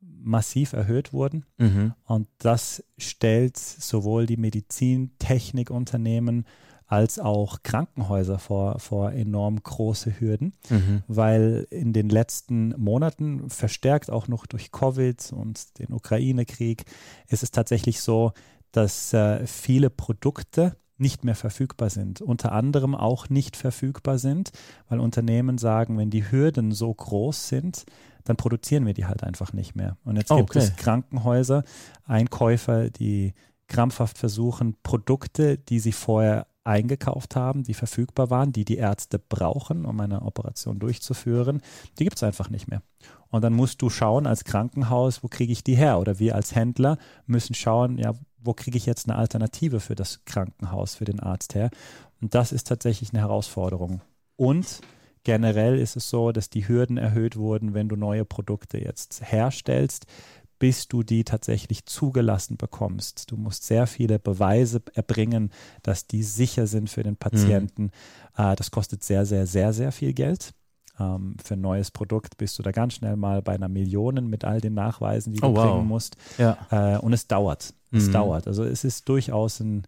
massiv 0.00 0.72
erhöht 0.72 1.12
wurden. 1.12 1.44
Mhm. 1.58 1.92
Und 2.04 2.28
das 2.38 2.82
stellt 2.96 3.58
sowohl 3.58 4.26
die 4.26 4.36
Medizintechnikunternehmen 4.36 6.46
als 6.92 7.18
auch 7.18 7.62
Krankenhäuser 7.62 8.38
vor, 8.38 8.78
vor 8.78 9.12
enorm 9.12 9.62
große 9.62 10.20
Hürden, 10.20 10.52
mhm. 10.68 11.02
weil 11.08 11.66
in 11.70 11.94
den 11.94 12.10
letzten 12.10 12.78
Monaten, 12.78 13.48
verstärkt 13.48 14.10
auch 14.10 14.28
noch 14.28 14.44
durch 14.44 14.72
Covid 14.72 15.32
und 15.32 15.78
den 15.78 15.94
Ukraine-Krieg, 15.94 16.84
ist 17.28 17.42
es 17.42 17.50
tatsächlich 17.50 18.02
so, 18.02 18.32
dass 18.72 19.14
äh, 19.14 19.46
viele 19.46 19.88
Produkte 19.88 20.76
nicht 20.98 21.24
mehr 21.24 21.34
verfügbar 21.34 21.88
sind. 21.88 22.20
Unter 22.20 22.52
anderem 22.52 22.94
auch 22.94 23.30
nicht 23.30 23.56
verfügbar 23.56 24.18
sind, 24.18 24.52
weil 24.90 25.00
Unternehmen 25.00 25.56
sagen, 25.56 25.96
wenn 25.96 26.10
die 26.10 26.30
Hürden 26.30 26.72
so 26.72 26.92
groß 26.92 27.48
sind, 27.48 27.86
dann 28.24 28.36
produzieren 28.36 28.84
wir 28.84 28.92
die 28.92 29.06
halt 29.06 29.24
einfach 29.24 29.54
nicht 29.54 29.74
mehr. 29.74 29.96
Und 30.04 30.16
jetzt 30.16 30.30
oh, 30.30 30.36
gibt 30.36 30.56
es 30.56 30.76
Krankenhäuser, 30.76 31.64
Einkäufer, 32.04 32.90
die 32.90 33.32
krampfhaft 33.66 34.18
versuchen, 34.18 34.76
Produkte, 34.82 35.56
die 35.56 35.80
sie 35.80 35.92
vorher 35.92 36.46
eingekauft 36.64 37.36
haben, 37.36 37.62
die 37.62 37.74
verfügbar 37.74 38.30
waren, 38.30 38.52
die 38.52 38.64
die 38.64 38.76
Ärzte 38.76 39.18
brauchen, 39.18 39.84
um 39.84 39.98
eine 40.00 40.22
Operation 40.22 40.78
durchzuführen, 40.78 41.60
die 41.98 42.04
gibt 42.04 42.16
es 42.16 42.22
einfach 42.22 42.50
nicht 42.50 42.68
mehr. 42.68 42.82
Und 43.28 43.42
dann 43.42 43.54
musst 43.54 43.82
du 43.82 43.90
schauen 43.90 44.26
als 44.26 44.44
Krankenhaus, 44.44 45.22
wo 45.22 45.28
kriege 45.28 45.52
ich 45.52 45.64
die 45.64 45.74
her? 45.74 45.98
Oder 45.98 46.18
wir 46.18 46.34
als 46.34 46.54
Händler 46.54 46.98
müssen 47.26 47.54
schauen, 47.54 47.98
ja, 47.98 48.14
wo 48.38 48.52
kriege 48.52 48.76
ich 48.76 48.86
jetzt 48.86 49.08
eine 49.08 49.18
Alternative 49.18 49.80
für 49.80 49.94
das 49.94 50.24
Krankenhaus, 50.24 50.94
für 50.94 51.04
den 51.04 51.20
Arzt 51.20 51.54
her? 51.54 51.70
Und 52.20 52.34
das 52.34 52.52
ist 52.52 52.68
tatsächlich 52.68 53.12
eine 53.12 53.20
Herausforderung. 53.20 54.02
Und 54.36 54.80
generell 55.24 55.78
ist 55.78 55.96
es 55.96 56.10
so, 56.10 56.32
dass 56.32 56.50
die 56.50 56.68
Hürden 56.68 56.98
erhöht 56.98 57.36
wurden, 57.36 57.74
wenn 57.74 57.88
du 57.88 57.96
neue 57.96 58.24
Produkte 58.24 58.78
jetzt 58.78 59.22
herstellst 59.24 60.06
bis 60.62 60.86
du 60.86 61.02
die 61.02 61.24
tatsächlich 61.24 61.86
zugelassen 61.86 62.56
bekommst. 62.56 63.32
Du 63.32 63.36
musst 63.36 63.64
sehr 63.64 63.88
viele 63.88 64.20
Beweise 64.20 64.80
erbringen, 64.94 65.50
dass 65.82 66.06
die 66.06 66.22
sicher 66.22 66.68
sind 66.68 66.88
für 66.88 67.02
den 67.02 67.16
Patienten. 67.16 67.90
Mhm. 68.36 68.44
Äh, 68.44 68.54
das 68.54 68.70
kostet 68.70 69.02
sehr, 69.02 69.26
sehr, 69.26 69.48
sehr, 69.48 69.72
sehr 69.72 69.90
viel 69.90 70.12
Geld. 70.12 70.54
Ähm, 71.00 71.34
für 71.42 71.54
ein 71.54 71.60
neues 71.60 71.90
Produkt 71.90 72.36
bist 72.36 72.60
du 72.60 72.62
da 72.62 72.70
ganz 72.70 72.94
schnell 72.94 73.16
mal 73.16 73.42
bei 73.42 73.56
einer 73.56 73.66
Million 73.66 74.28
mit 74.28 74.44
all 74.44 74.60
den 74.60 74.74
Nachweisen, 74.74 75.32
die 75.32 75.40
du 75.40 75.48
oh, 75.48 75.56
wow. 75.56 75.72
bringen 75.72 75.88
musst. 75.88 76.16
Ja. 76.38 76.56
Äh, 76.70 76.98
und 76.98 77.12
es 77.12 77.26
dauert. 77.26 77.74
Es 77.90 78.06
mhm. 78.06 78.12
dauert. 78.12 78.46
Also 78.46 78.62
es 78.62 78.84
ist 78.84 79.08
durchaus 79.08 79.58
ein 79.58 79.82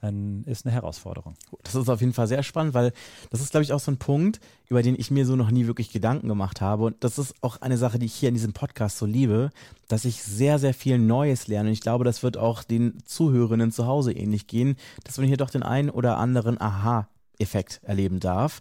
ein, 0.00 0.44
ist 0.44 0.64
eine 0.64 0.74
Herausforderung. 0.74 1.34
Das 1.62 1.74
ist 1.74 1.88
auf 1.88 2.00
jeden 2.00 2.12
Fall 2.12 2.28
sehr 2.28 2.42
spannend, 2.42 2.74
weil 2.74 2.92
das 3.30 3.40
ist, 3.40 3.50
glaube 3.50 3.64
ich, 3.64 3.72
auch 3.72 3.80
so 3.80 3.90
ein 3.90 3.98
Punkt, 3.98 4.40
über 4.68 4.82
den 4.82 4.98
ich 4.98 5.10
mir 5.10 5.26
so 5.26 5.36
noch 5.36 5.50
nie 5.50 5.66
wirklich 5.66 5.90
Gedanken 5.90 6.28
gemacht 6.28 6.60
habe. 6.60 6.84
Und 6.84 7.02
das 7.02 7.18
ist 7.18 7.34
auch 7.40 7.60
eine 7.60 7.78
Sache, 7.78 7.98
die 7.98 8.06
ich 8.06 8.14
hier 8.14 8.28
in 8.28 8.34
diesem 8.34 8.52
Podcast 8.52 8.98
so 8.98 9.06
liebe, 9.06 9.50
dass 9.88 10.04
ich 10.04 10.22
sehr, 10.22 10.58
sehr 10.58 10.74
viel 10.74 10.98
Neues 10.98 11.48
lerne. 11.48 11.68
Und 11.68 11.72
ich 11.72 11.80
glaube, 11.80 12.04
das 12.04 12.22
wird 12.22 12.36
auch 12.36 12.62
den 12.62 12.98
Zuhörenden 13.04 13.72
zu 13.72 13.86
Hause 13.86 14.12
ähnlich 14.12 14.46
gehen, 14.46 14.76
dass 15.04 15.18
man 15.18 15.26
hier 15.26 15.36
doch 15.36 15.50
den 15.50 15.62
einen 15.62 15.90
oder 15.90 16.18
anderen 16.18 16.60
Aha-Effekt 16.60 17.80
erleben 17.82 18.20
darf. 18.20 18.60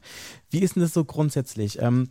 Wie 0.49 0.59
ist 0.59 0.75
denn 0.75 0.81
das 0.81 0.93
so 0.93 1.05
grundsätzlich? 1.05 1.81
Ähm, 1.81 2.09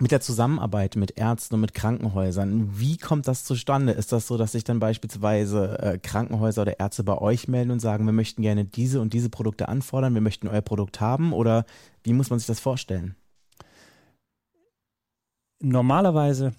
mit 0.00 0.12
der 0.12 0.20
Zusammenarbeit 0.20 0.94
mit 0.94 1.18
Ärzten 1.18 1.56
und 1.56 1.60
mit 1.60 1.74
Krankenhäusern, 1.74 2.78
wie 2.78 2.96
kommt 2.96 3.26
das 3.26 3.44
zustande? 3.44 3.92
Ist 3.92 4.12
das 4.12 4.28
so, 4.28 4.36
dass 4.36 4.52
sich 4.52 4.62
dann 4.62 4.78
beispielsweise 4.78 5.78
äh, 5.80 5.98
Krankenhäuser 5.98 6.62
oder 6.62 6.78
Ärzte 6.78 7.02
bei 7.02 7.18
euch 7.18 7.48
melden 7.48 7.72
und 7.72 7.80
sagen, 7.80 8.06
wir 8.06 8.12
möchten 8.12 8.42
gerne 8.42 8.64
diese 8.64 9.00
und 9.00 9.12
diese 9.12 9.28
Produkte 9.28 9.68
anfordern, 9.68 10.14
wir 10.14 10.20
möchten 10.20 10.46
euer 10.46 10.60
Produkt 10.60 11.00
haben? 11.00 11.32
Oder 11.32 11.64
wie 12.04 12.12
muss 12.12 12.30
man 12.30 12.38
sich 12.38 12.46
das 12.46 12.60
vorstellen? 12.60 13.16
Normalerweise 15.60 16.52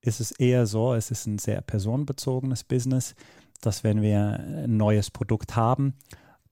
ist 0.00 0.20
es 0.20 0.32
eher 0.32 0.66
so, 0.66 0.94
es 0.94 1.12
ist 1.12 1.26
ein 1.26 1.38
sehr 1.38 1.60
personenbezogenes 1.60 2.64
Business, 2.64 3.14
dass 3.60 3.84
wenn 3.84 4.02
wir 4.02 4.40
ein 4.40 4.76
neues 4.76 5.10
Produkt 5.12 5.54
haben, 5.54 5.94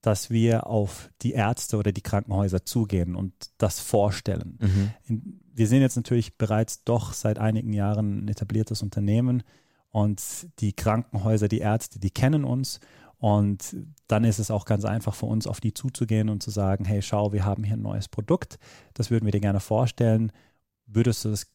dass 0.05 0.29
wir 0.29 0.67
auf 0.67 1.11
die 1.23 1.33
Ärzte 1.33 1.79
oder 1.79 1.91
die 1.91 2.03
Krankenhäuser 2.03 2.67
zugehen 2.67 3.17
und 3.17 3.33
das 3.57 3.81
vorstellen. 3.81 4.59
Mhm. 4.61 5.41
wir 5.55 5.67
sind 5.67 5.81
jetzt 5.81 5.97
natürlich 5.97 6.37
bereits 6.37 6.85
doch 6.85 7.15
seit 7.15 7.39
einigen 7.39 7.73
Jahren 7.73 8.25
ein 8.25 8.29
etabliertes 8.29 8.83
Unternehmen 8.83 9.43
und 9.91 10.23
die 10.59 10.75
Krankenhäuser, 10.75 11.49
die 11.49 11.61
Ärzte, 11.61 11.99
die 12.01 12.11
kennen 12.11 12.45
uns 12.45 12.81
und 13.17 13.77
dann 14.07 14.25
ist 14.25 14.39
es 14.39 14.51
auch 14.51 14.67
ganz 14.67 14.85
einfach 14.85 15.15
für 15.15 15.25
uns, 15.25 15.47
auf 15.47 15.61
die 15.61 15.73
zuzugehen 15.73 16.29
und 16.29 16.43
zu 16.43 16.51
sagen, 16.51 16.85
hey, 16.85 17.01
schau, 17.01 17.33
wir 17.33 17.47
haben 17.47 17.65
hier 17.65 17.77
ein 17.77 17.83
neues 17.83 18.09
Produkt, 18.09 18.59
das 18.93 19.11
würden 19.11 19.25
wir 19.25 19.33
dir 19.33 19.41
gerne 19.41 19.61
vorstellen. 19.61 20.33
Würdest 20.87 21.25
du 21.25 21.31
das 21.31 21.47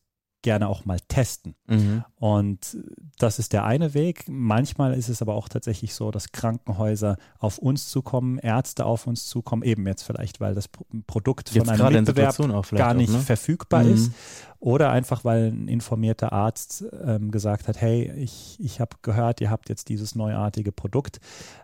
gerne 0.42 0.70
auch 0.70 0.86
mal 0.86 1.00
testen. 1.08 1.56
Mhm. 1.68 2.04
Und 2.16 2.78
das 3.18 3.40
ist 3.40 3.54
der 3.54 3.66
eine 3.66 3.94
Weg. 3.94 4.26
Manchmal 4.28 4.94
ist 4.94 5.10
es 5.10 5.22
aber 5.22 5.34
auch 5.34 5.50
tatsächlich 5.50 5.94
so, 5.94 6.12
dass 6.12 6.32
Krankenhäuser 6.32 7.18
auf 7.40 7.58
uns 7.58 7.90
zukommen, 7.90 8.38
Ärzte 8.38 8.86
auf 8.86 9.08
uns 9.08 9.28
zukommen, 9.28 9.64
eben 9.64 9.86
jetzt 9.86 10.04
vielleicht, 10.04 10.40
weil 10.40 10.56
das 10.56 10.70
Produkt 11.08 11.50
von 11.50 11.58
jetzt 11.58 11.70
einem 11.70 11.94
Mitbewerb 11.94 12.38
gar 12.72 12.94
nicht 12.94 13.10
auch, 13.10 13.16
ne? 13.16 13.20
verfügbar 13.22 13.84
mhm. 13.84 13.94
ist 13.94 14.12
oder 14.60 14.92
einfach, 14.92 15.24
weil 15.24 15.52
ein 15.52 15.68
informierter 15.68 16.34
Arzt 16.34 16.84
ähm, 17.04 17.32
gesagt 17.32 17.68
hat, 17.68 17.80
hey, 17.80 18.12
ich, 18.18 18.58
ich 18.60 18.82
habe 18.82 18.98
gehört, 19.02 19.40
ihr 19.40 19.50
habt 19.50 19.70
jetzt 19.70 19.88
dieses 19.88 20.16
neuartige 20.16 20.72
Produkt. 20.72 21.20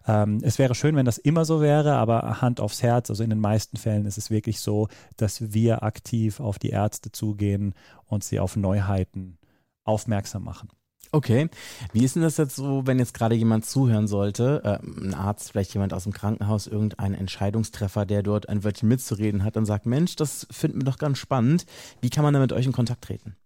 Ähm, 0.07 0.39
es 0.41 0.59
wäre 0.59 0.75
schön, 0.75 0.95
wenn 0.95 1.05
das 1.05 1.17
immer 1.17 1.43
so 1.43 1.61
wäre, 1.61 1.95
aber 1.95 2.41
Hand 2.41 2.61
aufs 2.61 2.81
Herz, 2.81 3.09
also 3.09 3.23
in 3.23 3.29
den 3.29 3.39
meisten 3.39 3.75
Fällen 3.77 4.05
ist 4.05 4.17
es 4.17 4.29
wirklich 4.29 4.61
so, 4.61 4.87
dass 5.17 5.53
wir 5.53 5.83
aktiv 5.83 6.39
auf 6.39 6.57
die 6.57 6.69
Ärzte 6.69 7.11
zugehen 7.11 7.73
und 8.05 8.23
sie 8.23 8.39
auf 8.39 8.55
Neuheiten 8.55 9.37
aufmerksam 9.83 10.43
machen. 10.43 10.69
Okay. 11.15 11.49
Wie 11.93 12.03
ist 12.03 12.17
denn 12.17 12.23
das 12.23 12.35
jetzt 12.35 12.57
so, 12.57 12.85
wenn 12.85 12.99
jetzt 12.99 13.13
gerade 13.13 13.35
jemand 13.35 13.65
zuhören 13.65 14.05
sollte, 14.05 14.61
äh, 14.65 14.79
ein 14.85 15.13
Arzt, 15.13 15.51
vielleicht 15.51 15.73
jemand 15.73 15.93
aus 15.93 16.03
dem 16.03 16.11
Krankenhaus, 16.11 16.67
irgendein 16.67 17.13
Entscheidungstreffer, 17.13 18.05
der 18.05 18.21
dort 18.21 18.49
ein 18.49 18.65
Wörtchen 18.65 18.89
mitzureden 18.89 19.45
hat 19.45 19.55
und 19.55 19.65
sagt, 19.65 19.85
Mensch, 19.85 20.17
das 20.17 20.45
finden 20.51 20.81
wir 20.81 20.83
doch 20.83 20.97
ganz 20.97 21.17
spannend. 21.17 21.65
Wie 22.01 22.09
kann 22.09 22.25
man 22.25 22.33
da 22.33 22.41
mit 22.41 22.51
euch 22.51 22.65
in 22.65 22.73
Kontakt 22.73 23.05
treten? 23.05 23.37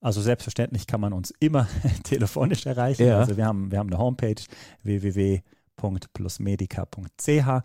Also 0.00 0.20
selbstverständlich 0.20 0.88
kann 0.88 1.00
man 1.00 1.12
uns 1.12 1.32
immer 1.38 1.68
telefonisch 2.02 2.66
erreichen. 2.66 3.06
Ja. 3.06 3.20
Also 3.20 3.36
wir 3.36 3.46
haben, 3.46 3.70
wir 3.70 3.78
haben 3.78 3.90
eine 3.90 3.98
Homepage 3.98 4.42
www.plusmedica.ch. 4.82 7.62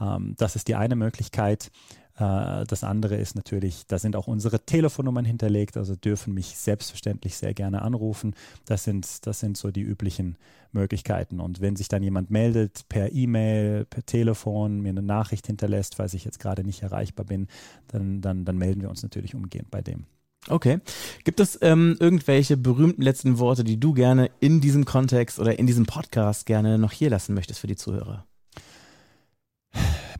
Ähm, 0.00 0.34
das 0.36 0.54
ist 0.54 0.68
die 0.68 0.74
eine 0.74 0.96
Möglichkeit. 0.96 1.70
Äh, 2.18 2.64
das 2.66 2.84
andere 2.84 3.16
ist 3.16 3.36
natürlich, 3.36 3.86
da 3.86 3.98
sind 3.98 4.16
auch 4.16 4.26
unsere 4.26 4.60
Telefonnummern 4.60 5.24
hinterlegt, 5.24 5.76
also 5.76 5.94
dürfen 5.96 6.34
mich 6.34 6.56
selbstverständlich 6.56 7.36
sehr 7.36 7.54
gerne 7.54 7.82
anrufen. 7.82 8.34
Das 8.66 8.84
sind, 8.84 9.26
das 9.26 9.40
sind 9.40 9.56
so 9.56 9.70
die 9.70 9.82
üblichen 9.82 10.36
Möglichkeiten. 10.72 11.40
Und 11.40 11.60
wenn 11.60 11.76
sich 11.76 11.88
dann 11.88 12.02
jemand 12.02 12.30
meldet 12.30 12.88
per 12.88 13.12
E-Mail, 13.12 13.84
per 13.84 14.04
Telefon, 14.04 14.80
mir 14.80 14.90
eine 14.90 15.02
Nachricht 15.02 15.46
hinterlässt, 15.46 15.98
weil 15.98 16.08
ich 16.12 16.24
jetzt 16.24 16.40
gerade 16.40 16.64
nicht 16.64 16.82
erreichbar 16.82 17.26
bin, 17.26 17.46
dann, 17.88 18.20
dann, 18.20 18.44
dann 18.44 18.58
melden 18.58 18.82
wir 18.82 18.90
uns 18.90 19.02
natürlich 19.02 19.34
umgehend 19.34 19.70
bei 19.70 19.82
dem. 19.82 20.06
Okay. 20.48 20.78
Gibt 21.24 21.40
es 21.40 21.58
ähm, 21.62 21.96
irgendwelche 22.00 22.56
berühmten 22.56 23.02
letzten 23.02 23.38
Worte, 23.38 23.64
die 23.64 23.78
du 23.78 23.92
gerne 23.92 24.30
in 24.40 24.60
diesem 24.60 24.84
Kontext 24.84 25.38
oder 25.38 25.58
in 25.58 25.66
diesem 25.66 25.84
Podcast 25.84 26.46
gerne 26.46 26.78
noch 26.78 26.92
hier 26.92 27.10
lassen 27.10 27.34
möchtest 27.34 27.60
für 27.60 27.66
die 27.66 27.76
Zuhörer? 27.76 28.27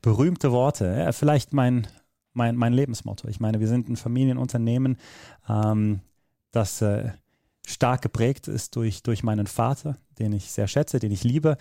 Berühmte 0.03 0.53
Worte. 0.53 1.11
Vielleicht 1.13 1.53
mein, 1.53 1.87
mein, 2.33 2.57
mein 2.57 2.73
Lebensmotto. 2.73 3.29
Ich 3.29 3.41
meine, 3.41 3.61
wir 3.61 3.69
sind 3.69 3.89
ein 3.89 3.97
Familienunternehmen, 3.97 4.97
ähm, 5.49 6.01
das 6.51 6.81
äh, 6.83 7.11
stark 7.67 8.03
geprägt 8.03 8.49
ist 8.49 8.77
durch, 8.77 9.03
durch 9.03 9.23
meinen 9.23 9.47
Vater, 9.47 9.97
den 10.19 10.33
ich 10.33 10.51
sehr 10.51 10.69
schätze, 10.69 10.99
den 10.99 11.13
ich 11.13 11.25
liebe. 11.25 11.57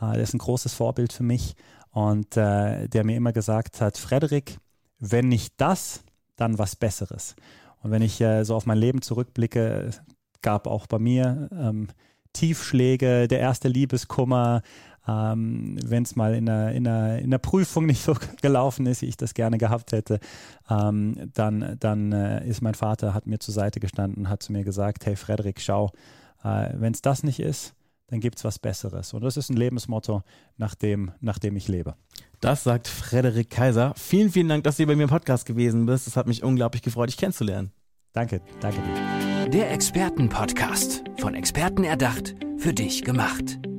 Äh, 0.00 0.12
der 0.14 0.22
ist 0.22 0.34
ein 0.34 0.38
großes 0.38 0.74
Vorbild 0.74 1.12
für 1.12 1.22
mich 1.22 1.54
und 1.90 2.36
äh, 2.36 2.88
der 2.88 3.04
mir 3.04 3.16
immer 3.16 3.32
gesagt 3.32 3.80
hat, 3.80 3.98
Frederik, 3.98 4.58
wenn 4.98 5.28
nicht 5.28 5.54
das, 5.58 6.02
dann 6.36 6.58
was 6.58 6.76
Besseres. 6.76 7.34
Und 7.82 7.90
wenn 7.90 8.02
ich 8.02 8.20
äh, 8.20 8.44
so 8.44 8.54
auf 8.54 8.66
mein 8.66 8.78
Leben 8.78 9.02
zurückblicke, 9.02 9.90
gab 10.42 10.66
auch 10.66 10.86
bei 10.86 10.98
mir 10.98 11.48
ähm, 11.52 11.88
Tiefschläge, 12.32 13.28
der 13.28 13.40
erste 13.40 13.68
Liebeskummer, 13.68 14.62
ähm, 15.08 15.76
wenn 15.84 16.02
es 16.02 16.16
mal 16.16 16.34
in 16.34 16.46
der, 16.46 16.72
in, 16.72 16.84
der, 16.84 17.18
in 17.20 17.30
der 17.30 17.38
Prüfung 17.38 17.86
nicht 17.86 18.02
so 18.02 18.14
gelaufen 18.42 18.86
ist, 18.86 19.02
wie 19.02 19.06
ich 19.06 19.16
das 19.16 19.34
gerne 19.34 19.58
gehabt 19.58 19.92
hätte, 19.92 20.20
ähm, 20.68 21.30
dann, 21.34 21.76
dann 21.80 22.12
äh, 22.12 22.46
ist 22.46 22.62
mein 22.62 22.74
Vater, 22.74 23.14
hat 23.14 23.26
mir 23.26 23.38
zur 23.38 23.54
Seite 23.54 23.80
gestanden, 23.80 24.28
hat 24.28 24.42
zu 24.42 24.52
mir 24.52 24.64
gesagt, 24.64 25.06
hey 25.06 25.16
Frederik, 25.16 25.60
schau, 25.60 25.90
äh, 26.44 26.70
wenn 26.74 26.92
es 26.92 27.02
das 27.02 27.22
nicht 27.22 27.40
ist, 27.40 27.74
dann 28.08 28.20
gibt 28.20 28.38
es 28.38 28.44
was 28.44 28.58
Besseres. 28.58 29.14
Und 29.14 29.22
das 29.22 29.36
ist 29.36 29.50
ein 29.50 29.56
Lebensmotto, 29.56 30.22
nach 30.56 30.74
dem, 30.74 31.12
nach 31.20 31.38
dem 31.38 31.56
ich 31.56 31.68
lebe. 31.68 31.94
Das 32.40 32.64
sagt 32.64 32.88
Frederik 32.88 33.50
Kaiser. 33.50 33.92
Vielen, 33.96 34.30
vielen 34.30 34.48
Dank, 34.48 34.64
dass 34.64 34.78
du 34.78 34.86
bei 34.86 34.96
mir 34.96 35.04
im 35.04 35.08
Podcast 35.08 35.46
gewesen 35.46 35.86
bist. 35.86 36.08
Es 36.08 36.16
hat 36.16 36.26
mich 36.26 36.42
unglaublich 36.42 36.82
gefreut, 36.82 37.08
dich 37.08 37.16
kennenzulernen. 37.16 37.70
Danke, 38.12 38.40
danke 38.60 38.80
dir. 38.80 39.50
Der 39.50 39.70
Expertenpodcast. 39.70 41.04
Von 41.18 41.34
Experten 41.34 41.84
erdacht, 41.84 42.34
für 42.58 42.72
dich 42.72 43.04
gemacht 43.04 43.60